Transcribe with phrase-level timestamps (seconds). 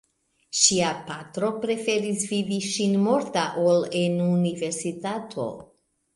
[0.59, 5.49] Ŝia patro preferis vidi ŝin morta ol en Universitato.